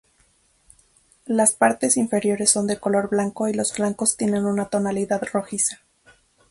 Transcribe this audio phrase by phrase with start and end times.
[1.27, 5.81] Las partes inferiores son de color blanco y los flancos tienen una tonalidad rojiza.